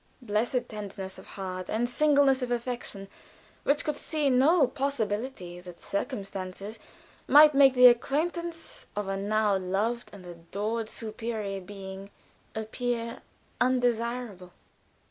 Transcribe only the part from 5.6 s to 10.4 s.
circumstances might make the acquaintance of a now loved and